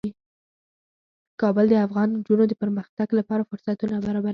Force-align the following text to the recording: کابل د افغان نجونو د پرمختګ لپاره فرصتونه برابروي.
کابل 1.41 1.65
د 1.69 1.75
افغان 1.85 2.07
نجونو 2.17 2.43
د 2.47 2.53
پرمختګ 2.61 3.07
لپاره 3.19 3.47
فرصتونه 3.49 3.95
برابروي. 4.05 4.29